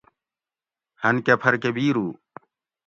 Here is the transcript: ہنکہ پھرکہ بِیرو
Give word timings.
ہنکہ 1.03 1.33
پھرکہ 1.41 1.69
بِیرو 1.75 2.07